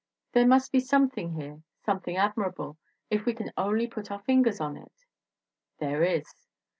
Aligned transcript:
There 0.31 0.47
must 0.47 0.71
be 0.71 0.79
something 0.79 1.33
here, 1.33 1.61
something 1.85 2.17
admirable, 2.17 2.75
if 3.11 3.23
we 3.27 3.35
can 3.35 3.51
only 3.55 3.85
put 3.85 4.09
our 4.09 4.17
fingers 4.23 4.59
on 4.59 4.75
it! 4.75 5.05
There 5.77 6.01
is. 6.01 6.47